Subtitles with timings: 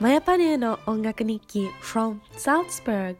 [0.00, 3.16] マヤパリューの音楽日記 from Salzburg.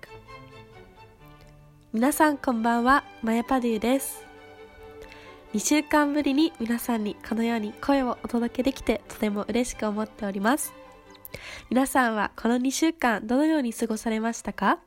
[1.92, 4.26] 皆さんこんばんはマヤパリューです。
[5.54, 10.74] 2週間ぶりに皆さんにこのように声をお届けできてとても嬉しく思っております。
[11.70, 14.80] 皆さんはこの2週間どのように過ごされましたか？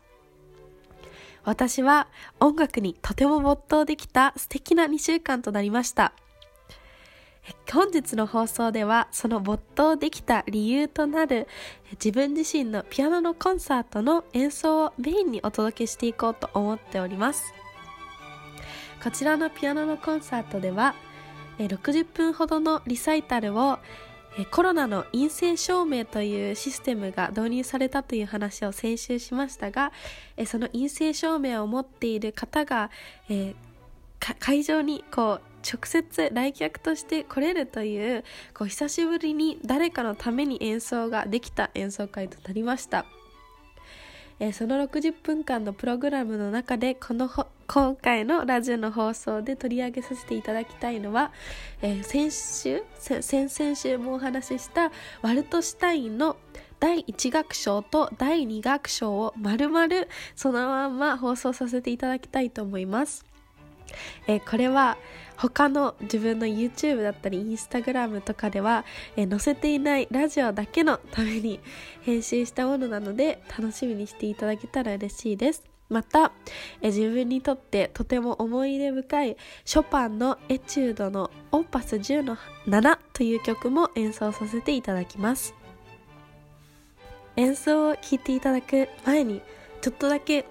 [1.45, 2.09] 私は
[2.41, 6.11] 音楽にとても没頭できた素敵な2週間となりました。
[7.71, 11.48] 本日の放送ではその没頭できた理由となる
[11.91, 17.54] 自分自身のピアノのコンサートの演奏をメインにお届けしていこうと思っております。
[19.04, 20.95] こちらのピアノのコンサートでは
[21.59, 23.79] 60分ほどのリサイタルを
[24.52, 29.91] コロナの陰性証明というシステムが導入されたという話を先週しましたが
[30.45, 32.91] その陰性証明を持っている方が
[34.40, 43.05] 会場にこう直接来客として来れるというこう久しぶりに誰かのために演奏ができた演奏会となりました。
[44.40, 47.27] えー、その60分間のプログラムの中でこの
[47.68, 51.32] 今回のラジオの放送で取り上げさせていただきたいのは、
[51.82, 54.91] えー、先週先々週もお話しした
[55.23, 56.38] ワルトシュタインの
[56.79, 63.26] 第1楽章と第2楽章をまるまるそのまま放送させていただきたいと思います。
[64.28, 64.97] えー、これは
[65.38, 68.84] 他の自分の YouTube だったり Instagram とかでは、
[69.16, 71.59] えー、載せていないラジオだけのために
[72.02, 75.63] 編集したものなので楽しみにしていただけたら嬉しいです。
[75.90, 76.34] また、
[76.81, 85.56] え自分にとってとても思い出深いショパンのエチュードのオーパス10の7という曲も演奏させていただきます。
[87.38, 89.41] 演奏を聴いていただく前に
[89.81, 90.46] ちょっとだけ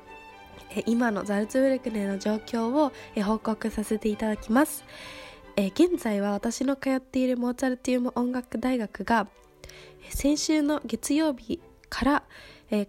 [0.84, 4.84] 今のザルツブルクでの状況を報告させていただきます。
[5.56, 9.27] 現在は私の通っているモーツァルティウム音楽大学が
[10.10, 12.22] 先週の月曜日から、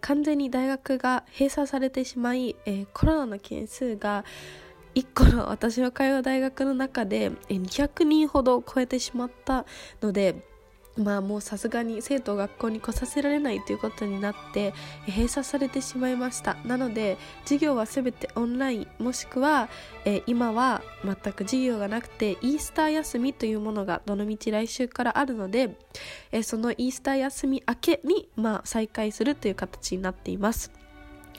[0.01, 2.55] 完全に大学が閉鎖されてしまい、
[2.93, 4.25] コロナの件数が
[4.95, 9.65] 1個の私の通う大学の中で200人ほど超えてしまった
[10.01, 10.43] ので
[10.97, 14.73] まあもうさすがに生徒を学校に来させられないということになって
[15.07, 16.55] 閉鎖されてしまいました。
[16.65, 19.69] なので授業は全てオンラインもしくは、
[20.05, 25.77] え、今は全く授業がなくてイースター休みというものがどのみち来週からあるので、
[26.31, 30.71] え、そのイースター休み明けに、まあ、再開するという形になっています。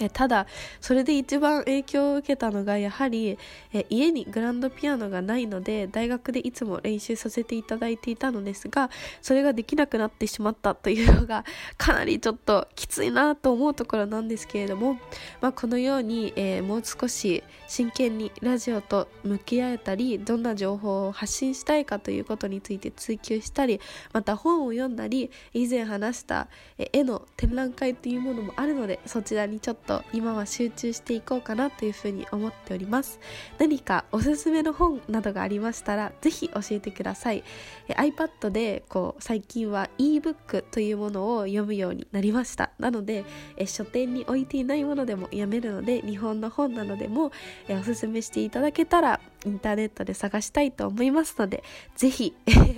[0.01, 0.47] えただ
[0.81, 3.39] それで一番影響を受けたのがやはり
[3.73, 8.91] え家にグランドピアノがないので大学でいつも練習させていただいていたのですが
[9.23, 11.45] それができなくなってしまったというのが
[11.77, 14.99] かなりちょっときついなと思うところなんですけれども、
[15.41, 23.81] まあ、このように、えー、もう少し真剣にラジオと向き合えたりどんな情報を発信したいかということについて追求したり
[24.13, 33.19] また本を読んだり以前話した絵の展覧会というものもあるのでそちらにちょっとと今は集中していこうかなというふうに思っております。
[33.59, 37.43] 何かおすすめの本などがありましたらぜひ教えてください。
[37.89, 42.71] iPad でこう最近は ebook というものを読むようになりました。
[42.79, 43.25] なので
[43.65, 47.33] 書店に置いていないものでも読めるので日本の本などでも
[47.71, 51.65] おすすめしていただけたらインターネットで探したいと思いますので
[51.97, 52.35] ぜひ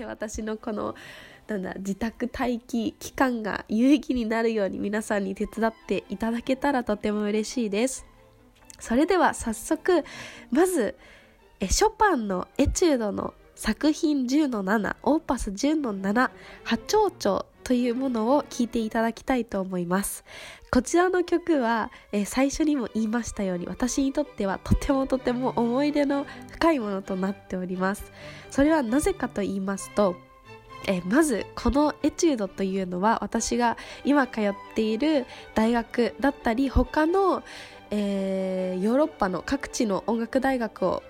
[0.07, 0.95] 私のこの
[1.51, 1.75] なんだ。
[1.79, 8.07] 自宅待機期間が有意義になるように皆さんに手伝っていただけたらとても嬉しいです。
[8.79, 10.05] それでは早速
[10.51, 10.97] まず
[11.61, 16.31] えショパンのエチュードの作品10の7オーパス10の7
[16.65, 20.25] 波長長というものを聴いていただきたいと思います。
[20.73, 28.11] こちらの曲は、え最初にも言いましたように私にとってはとてもとても思い出の深いものとなっております。
[28.51, 30.17] それはなぜかと言いますと
[30.87, 37.43] えまずこのエチュードというのは私が今通っている大学だったり他の、
[37.91, 41.03] えー、ヨーロッパの各地の音楽大学を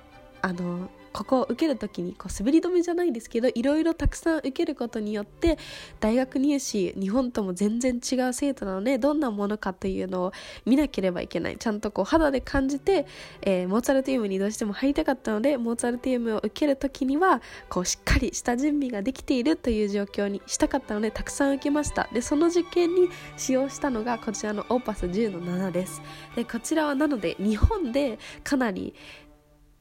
[0.43, 5.59] あのここを受ける時にこう滑り止めじゃないですけどいろいろたくさん受けることによって
[5.99, 10.33] 大学入試日本とも全然違う生徒なのでどんなものかというのを
[10.65, 11.57] 見なければいけない。
[11.59, 13.07] ちゃんとこう肌で感じて、
[13.43, 22.09] えー、モーツァルティウムにどうしても入りたかったのでモーツァルティウムを受ける時にはこうしっかりした準備ができているという状況にしたかったのでたくさん受けました。
[22.13, 26.03] でその実験に使用したのがこちらのオーパス10の7です。
[26.37, 28.95] でこちらはなので日本でかなり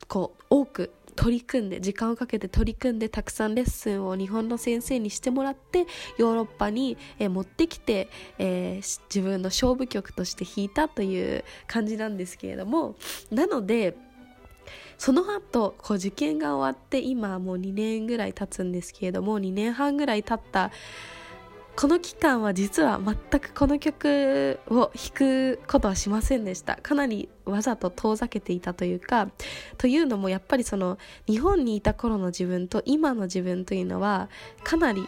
[0.08, 5.86] こう多く取り組んで時間をかけて取り組んでたくさんレッスンを日本の先生にしてもらって
[6.18, 8.08] ヨーロッパに、え持ってきて、
[8.38, 12.96] えー、自分の勝負曲として弾いたという感じなんですけれども
[13.32, 13.98] なので
[14.98, 20.72] その後こう受験が終わって今もう2年ぐらい経つんですけれども2年半ぐらい経った
[21.76, 26.76] この期間は実は全くこの曲を弾くことはしませんでした。
[26.76, 29.30] かなりわざと遠ざけていたというか
[29.78, 34.30] というのもやっぱりその日本にいた頃の自分と今の自分というのは
[34.64, 35.08] かなり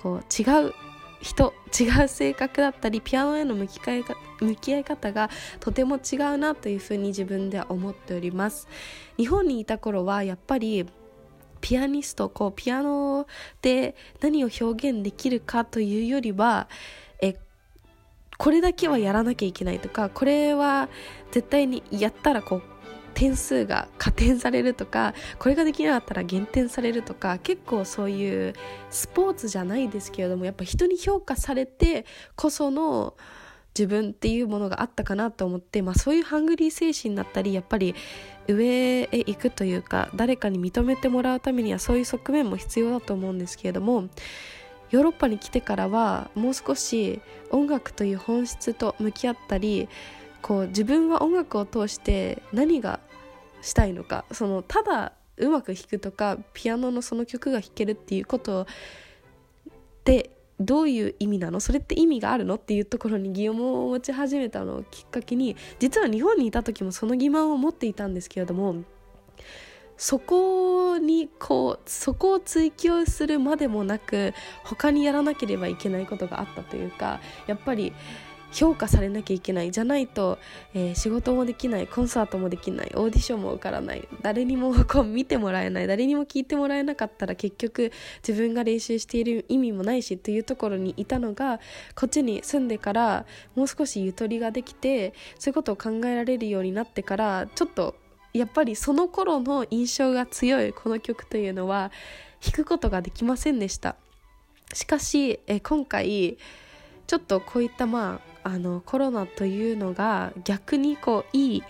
[0.00, 0.74] こう違う
[1.20, 4.04] 人違う性格だったりピアノへの向き合い
[4.40, 8.68] 向き合い方がとても違うなというふうに自分では思っております。
[9.16, 10.86] 日本にいた頃はやっぱり
[11.60, 13.26] ピアニストこうピアノ
[13.62, 16.68] で何を表現できるかというよりは
[17.20, 17.36] え
[18.38, 20.88] これだけはやらなきゃいけないとかこれは
[21.30, 22.62] 絶対にやったらこう
[23.16, 28.52] 点数が加点されるとかこれができなかったら減点されるとか結構そういう
[28.90, 32.04] スポーツじゃないですけれどもやっぱ人に評価されて
[32.36, 33.14] こその
[33.76, 37.94] 自分っていうものがあったかなと思って、まあ、そういうハングリー精神だったりやっぱり
[38.48, 44.08] 上へ行くというか誰かに認めてもらうためにはそういう側面も必要だと思うんですけれども
[44.90, 47.20] ヨーロッパに来てからはもう少し
[47.50, 49.88] 音楽という本質と向き合ったり
[50.42, 53.00] こう自分は音楽を通して何が
[53.62, 58.66] したいのかそのただうまく弾くとかピアノのその曲が弾けるっていうこと
[60.04, 61.60] でどういう意味なの？
[61.60, 62.54] それって意味があるの？
[62.54, 68.76] っていうところに疑問を持ち始めたのをきっかけに実は日本にいた時もその疑問を持っていたんですけれども
[69.98, 77.94] そこにこうそこを追求するまでもなく他にやらなければいけないことがあったというかやっぱり
[78.56, 80.38] 評価されなきゃいけないじゃないと、
[80.72, 87.92] えー、仕事もできないコンサートもできないオーディションも受からない誰にもこう見てもらえない誰にも聞いてもらえなかったら結局
[88.26, 91.60] 自分が練習している意味もないしというところにいたのが
[91.94, 97.94] こっちに住んでからもう少しゆとりができてそういうことを考えられるようになってからちょっと
[98.32, 101.90] やっぱりその頃の印象が強いこの曲というのは
[102.42, 103.96] 弾くことができませんでした。
[104.72, 106.38] しかしえ今回
[107.06, 111.62] ちょっとこういったまああのコロナというのが逆にこういい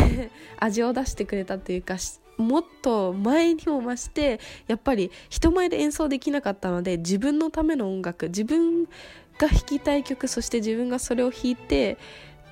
[0.58, 1.96] 味を出してくれたというか
[2.38, 11.98] もっと前にも増してやっぱり人前で演奏できなかったので自分のための音楽自分が弾きたい曲そして自分がそれを弾いて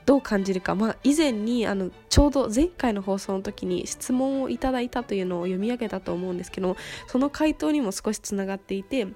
[0.04, 6.76] どう感じるか、まあ、以前にあのちょうど前回の放送の時に質問をいただいたというのを読み上げたと思うんですけど
[7.06, 9.06] その回答にも少しつながっていて、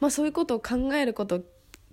[0.00, 1.40] まあ、そういうことを考えること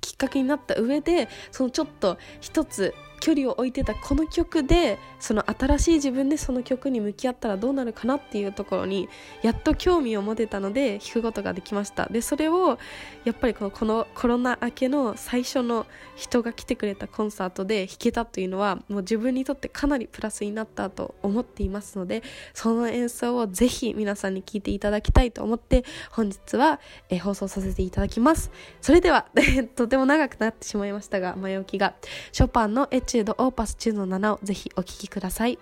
[0.02, 9.08] きっかけになった上でそのちょっと一つ距離を置いてたこの曲でその新しい自分でその曲に向き合ったらどうなるかなっていうところに
[9.44, 12.08] やっと興味を持てたので弾くことができました。
[12.08, 12.80] でそれを
[13.24, 15.86] やっぱりこのこのコロナ明けの最初の
[16.16, 22.24] 人が来てくれたコンサートで弾けたというのはもう自分にとってかなりプラスになったと思っていますので
[22.54, 26.80] その演奏をぜひ皆さんに聴いていただきたいと思って本日は、
[27.10, 28.52] え放送させていただきます。
[28.82, 29.28] それでは
[29.76, 31.94] とても長くなってしまいましたが前置きが。
[32.32, 35.60] ショパンのエッチュードオーパス10の7をぜひお聴きください。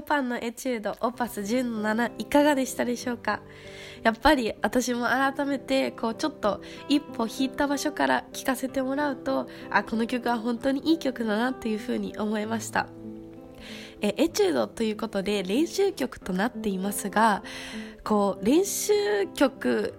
[0.00, 3.40] ョパンのエチュードオパス10の7いかがでしたでしょうか？
[4.02, 12.86] やっぱり私も改めてこうちょっと一歩引いた場所から聴かせてもらうとあこの曲は本当にいい曲だなというふうに思いました。
[14.02, 17.42] えエチュードということで練習曲となっていますが
[18.02, 18.92] こう練習
[19.34, 19.94] 曲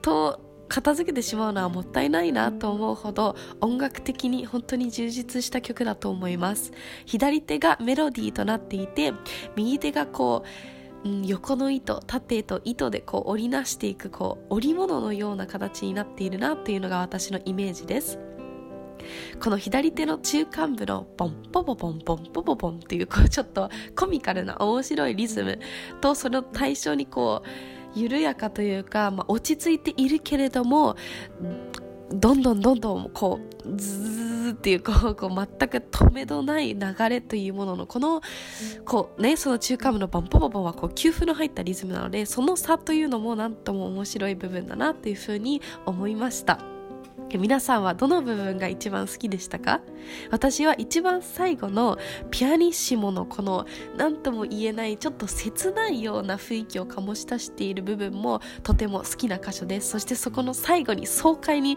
[0.00, 0.43] と
[0.74, 6.72] 片付けてしまうのはもったいないなと思うほど音楽的に本当に充実した曲だと思います。
[7.06, 9.12] 左手がメロディーとなっていて
[9.54, 10.42] 右手がこ
[11.04, 18.18] う、うん、横の糸縦と糸でこう織りなしていくこう織物のような形になっているなっていうのが私のイメージです。
[19.40, 25.60] この左手の中間部のポンポポポンポンポポポンっていうこうちょっとコミカルな面白いリズム
[26.00, 30.96] とその対象にこう緩やかというか、まあ、落ち着いているけれども
[32.10, 38.20] どんどんどんどんこうズーっていうこうこう全く止めどない流れというもののこの
[38.84, 46.73] こうねその中間部のバンポポポはこう休符の入ったリズムなのでその差というのも何とも面白い部分だなっていうふうに思いました。
[47.32, 49.80] 皆さんはどの部分が一番好きでしたか？
[50.30, 51.98] 私は一番最後の
[52.30, 53.66] ピアニッシモのこの
[53.96, 59.90] 何とも言えないちょっと切ないような雰囲気を醸し出している部分もとても好きな箇所です。
[59.90, 61.76] そしてそこの最後に爽快に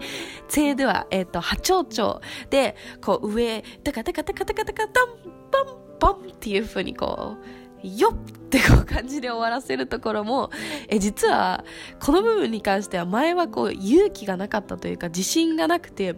[0.53, 5.07] 声では、えーと、波長長でこう上テカテカテカテカテカタン
[5.51, 5.65] パン
[5.99, 10.49] パンっていう風にこうよっってこう感じで終わらせるところも
[10.87, 11.65] え実は
[11.99, 16.15] この部分に関しては前はこう勇気がなかったというか自信がなくて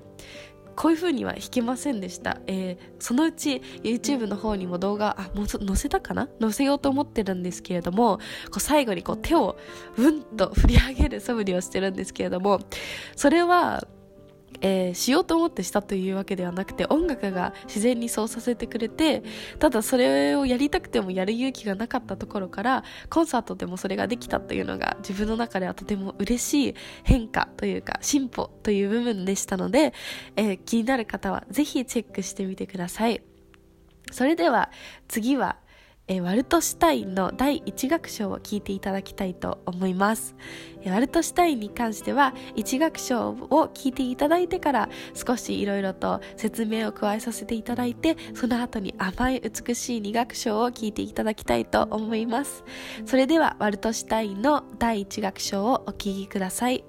[0.75, 6.29] こういう風には弾けませんでした、えー、そのうち YouTube の方にも動画あもう載せたかな？
[6.39, 8.23] 載せようと思ってるんですけれどもこ
[8.57, 9.57] う最後にこう手を
[9.97, 12.61] うんと振り上げる素振りをしてるんですけれども
[13.15, 13.85] それは
[14.61, 19.23] えー、しようと思ってしたというわけではなくて音楽が自然にそうさせてくれて
[19.59, 29.93] ただそれをやりたくてもやる勇気がなかったところからコンサートでもそれができたというのが自分の中ではとても嬉しい変化というか進歩という部分でしたので、
[30.35, 33.21] えー、気になる方はぜひチェックしてみてください。
[34.11, 34.71] それでは
[35.07, 35.57] 次は
[36.11, 40.35] えワルトシュタインの第1楽章を聞いていただきたいと思います、
[40.81, 52.63] えワルトシュタインに関しては1楽章を聞いていただいてから少しいろいろと説明を加えさせていただいてその後に甘い美しい2楽章を聞いていただきたいと思います。
[53.05, 56.83] それではワルトシュタインの第1楽章をお聴きください。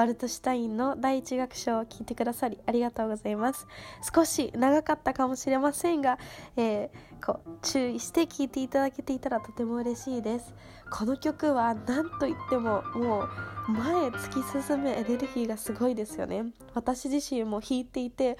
[0.00, 3.66] ワルトシュタインの第一楽章を聞いてくださりありがとうございます。
[4.14, 6.18] 少し長かったかもしれませんが、
[6.56, 10.54] えー、こう注意して聞いていただけていたらとても嬉しいです。
[10.90, 13.24] この曲は何と言ってもも
[13.68, 16.46] う前突き進むエネルギーがすごいですよね。
[16.72, 18.38] 私自身も弾いていて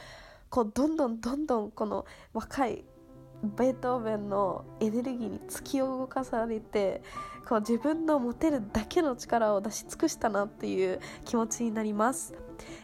[0.48, 2.86] こうどんどんどんどんこの若い
[3.42, 7.02] ベートーベンのエネルギーに突き動かされて
[7.48, 12.34] こう自分の持てるだけの力を出し尽くしたなっていう気持ちになります。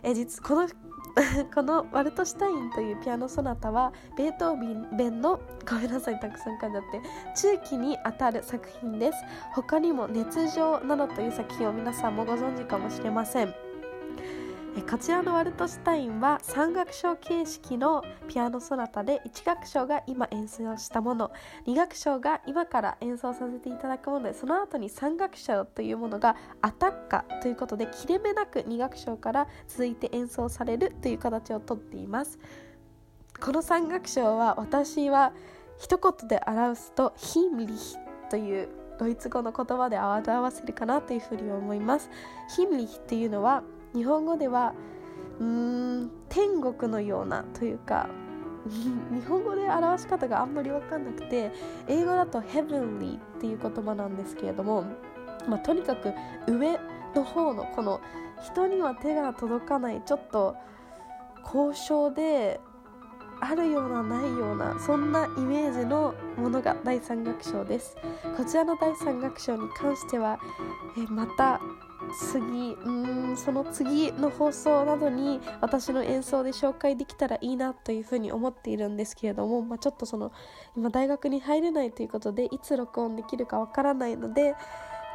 [0.02, 0.68] え実この
[1.54, 7.00] このワルトシュタインというピアノソナタはベートーベンのごめんなさいたくさん書いてあって
[7.40, 9.18] 中期にあたる作品です。
[9.54, 13.65] 他にも熱情などという作品を皆さんもご存知かもしれません。
[14.82, 21.32] こちらのワルトシュタインは3楽章形式のピアノソナタで1楽章が今演奏したもの。
[21.66, 32.38] 2楽章が今から演奏させていただくものでその後に3楽章というものがアタッカということで切れ目なく2楽章から続いて演奏されるという形をとっています。
[33.40, 35.32] この3楽章は私は
[35.78, 37.96] 一言で表すとヒンリヒ
[38.30, 42.10] というドイツ語の言葉で表せるかなというふうに思います。
[42.54, 43.62] ヒンリヒっていうのは
[43.96, 44.74] 日本語では
[45.40, 45.46] うー
[46.04, 48.08] ん天国のようなというか
[48.68, 51.50] 日本語で表し方があんまり分かんなくて
[51.88, 54.84] 英語だと heavenly っていう言葉なんですけれども、
[55.48, 56.12] まあ、とにかく
[56.46, 56.78] 上
[57.14, 58.00] の方のこの
[58.42, 60.56] 人には手が届かないちょっと
[61.42, 62.60] 高尚で
[63.40, 67.96] あるようなないようなそんなイメージのものが第3楽章です。
[68.36, 70.38] こちらの第3楽章に関しては
[70.96, 71.60] えまた
[72.12, 80.32] 次うんその次の放送などに私の演奏で紹介できたらいいなというふうに思っているんですけれども、まあ、ちょっとその
[80.76, 84.54] 今大学に入れないということでいつ録音できるかわからないので、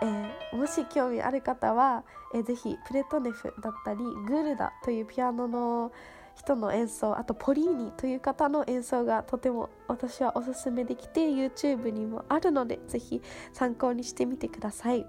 [0.02, 2.04] えー、もし興味ある方は、
[2.34, 5.92] えー、ぜひプレトネフだったりグールダというピアノの
[6.36, 13.22] 人の演奏あとポリーニという方の演奏がとても私はおすすめできて YouTube にもあるのでぜひ
[13.54, 15.06] 参考にしてみてください。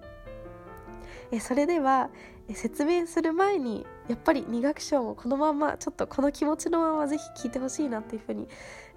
[1.30, 2.10] えそれでは
[2.52, 8.48] 説明する前にやっぱり2楽章もこのままちょっとこの気持ちのままぜひ聴いてほしいなっていうふうに、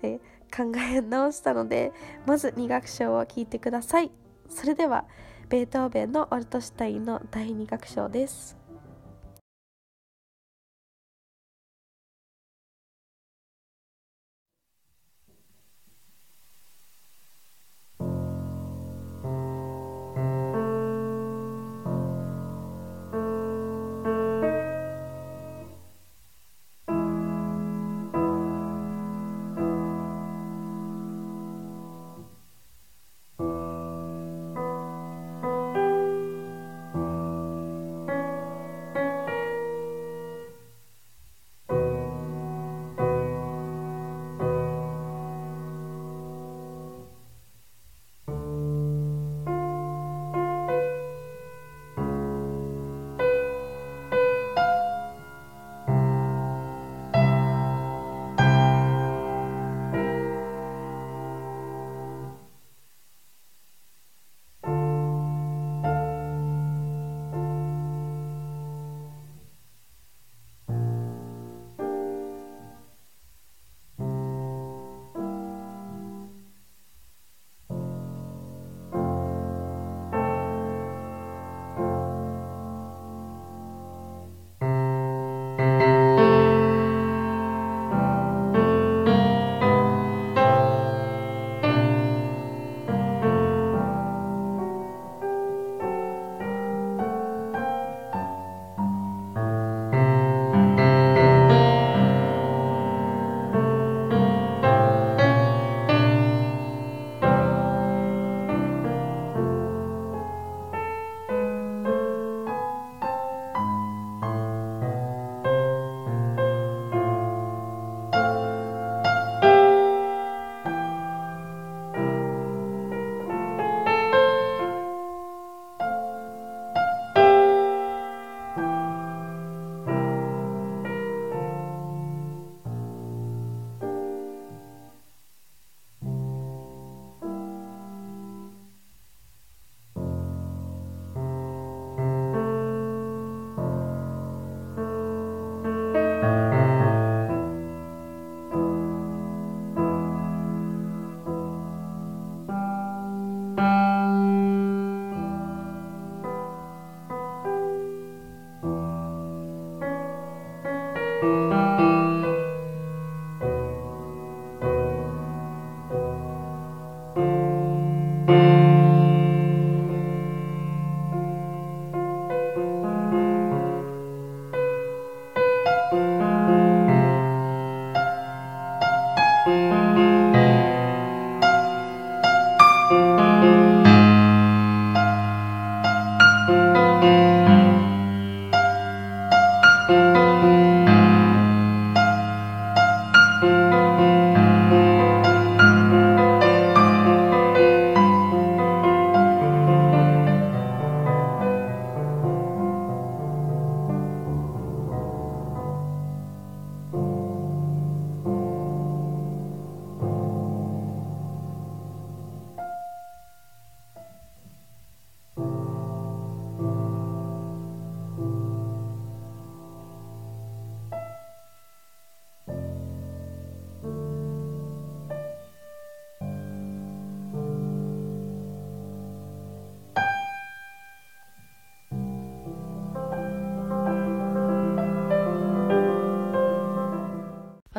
[0.02, 0.20] え
[0.56, 1.92] 考え直したので
[2.26, 4.12] まず2楽章を聴いてください
[4.50, 5.06] それでは
[5.50, 8.65] ベートーベンのオルトシュタインの第2楽章です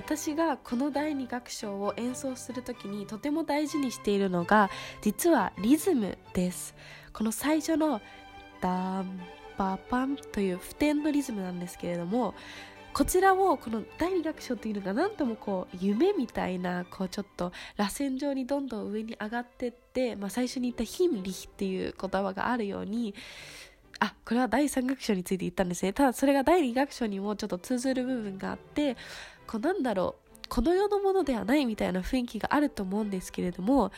[0.06, 4.70] 私がこの第2楽章を演奏する時にとても大事にしているのが
[5.02, 6.76] 実はリズムです。
[7.12, 8.00] この最初の
[8.60, 9.20] ダン
[9.58, 12.34] パパンという普天のリズムなんですけれども
[12.92, 23.12] こちらをこの第2楽章というのが何ともこう夢みたいなこうちょっと螺旋状にどんどん上に上がってって、まあ、最初に言ったヒンリヒっていう言葉があるように
[23.98, 25.92] あこれは第3楽章について言ったんですね。
[25.92, 28.96] ただそれが第2楽章にもちょっと通ずる部分があって
[29.46, 33.90] こうなんだろうこの世のものではないみたいな雰囲気があると思うんですけれども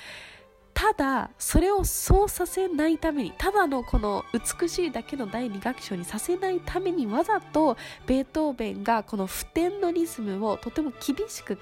[0.75, 4.25] ただそれをそうさせないためにただのこの
[4.61, 11.59] 美しいだけの第2楽章にさせないためにわざとベートーベンがこの普天のリズムをとても厳しく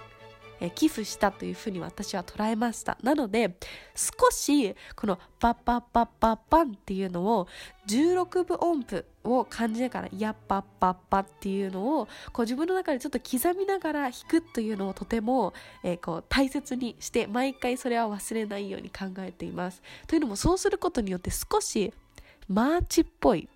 [0.60, 2.96] え寄付したというふうに私は捉えました。
[3.02, 3.56] なので、
[3.94, 7.46] 少しこのパッパッパッパッパンっていうのを
[7.86, 19.82] 16分音符を感じながら、やっぱっぱっぱっていうのをこう自分の中でちょっと刻みながら弾くというのをとても、えー、こう大切にして毎回それは忘れないように考えています。
[20.06, 21.92] というのもそうすることによって少し
[22.48, 23.48] マーチっぽい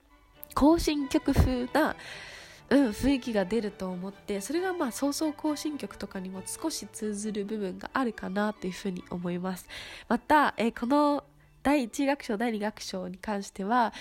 [0.55, 1.97] 行進曲風な
[2.71, 9.67] うん、雰囲気が出ると思ってそれがまあ早々行進曲とかにも少し通ずる部分があるかなというふうに思います。
[10.09, 11.25] また、えー、この
[11.63, 13.93] 第1楽章第2楽章に関しては、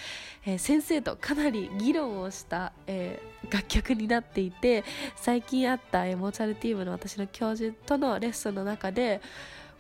[0.45, 9.21] えー、先生とかなり議論をした、えー、楽曲になっていて最近あった、えー、モーツァルティームの私の教授とのレッスンの中で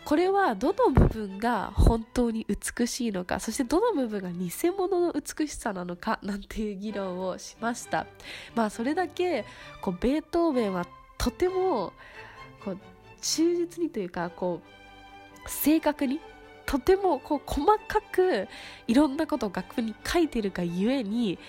[0.05, 8.07] これはどの部分が本当に美しいのかそしてどの部分が偽物の美しさなのかなんていう議論をしました。
[8.55, 9.45] まあそれだけ
[9.81, 11.93] こうベートーベンはとても
[12.63, 12.77] こう
[13.21, 14.61] 忠実にというかこ
[15.45, 16.19] う正確に
[16.65, 18.47] とてもこう細かく
[18.87, 21.39] いろんなことを楽譜に書いてるがゆえに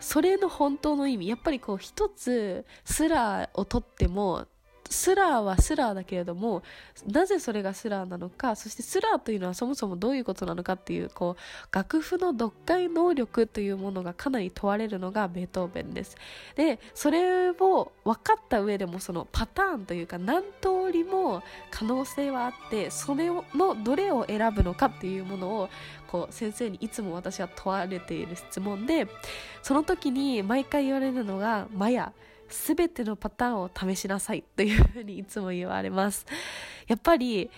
[0.00, 4.46] それの本当の意味やっぱりこう一つスラーをとっても
[4.90, 6.62] スラーはスラーだけれども
[7.06, 16.16] なぜそれがスラーなのかそしてスラーというのはそもそもどういうことなのかっていうこう楽譜の読解能力というものがかなり問われるのがベートーベンです。
[16.54, 23.44] でそれを分かった上でもそのパターンというか何通りも可能性はあってそれの
[23.82, 25.68] どれを選ぶのかっていうものを
[26.06, 29.06] こう先生にいつも私は問われている質問で
[29.62, 32.12] その時に毎回言われるのが「マヤ」
[32.48, 36.26] 全てのパターンを試しなさいというふうにいつも言われます。
[36.86, 37.50] やっぱり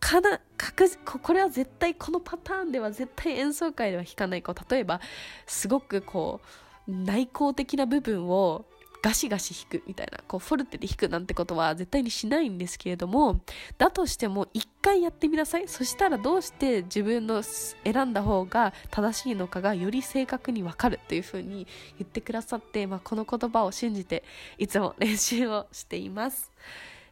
[0.00, 0.88] かな確
[1.20, 5.00] これは絶対このパターンでは絶対演奏会では弾かないこう例えば
[5.46, 6.40] すごくこ
[6.88, 8.64] う内向的な部分を
[9.02, 13.40] ガシガシ弾くみたいな、こう、フォルテで弾くなんてことは絶対にしないんですけれども、
[13.76, 15.66] だとしても一回やってみなさい。
[15.66, 21.66] そしたらどうして自分の選んだ方が正しいのかがより正確にわかるというふうに
[21.98, 24.22] 言ってくださって、まあ、この言葉を信じて
[24.56, 26.52] いつも練習をしています。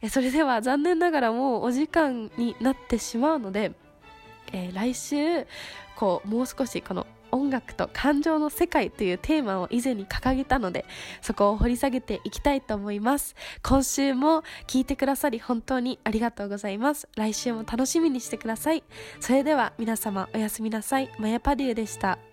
[0.08, 3.72] それでは残念ながらもうお時間になってしまうので、
[4.52, 5.46] えー、来週、
[5.96, 10.84] こう、もう少しこの音楽と感情の世界というテーマを以前に掲げたので、
[11.22, 13.34] そこを掘り下げていきたいと思います。
[13.62, 17.08] 今週も聞いてくださり本当にありがとうございます。
[17.16, 18.82] 来週も楽しみにしてください。
[19.20, 21.10] それでは皆様おやすみなさい。
[21.18, 22.29] マヤパデューでした。